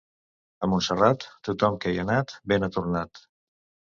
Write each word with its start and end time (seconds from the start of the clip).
A 0.67 0.67
Montserrat, 0.71 1.25
tothom 1.49 1.77
que 1.83 1.93
hi 1.93 2.01
ha 2.01 2.05
anat 2.07 2.33
bé 2.53 2.59
n'ha 2.63 2.73
tornat. 2.79 3.23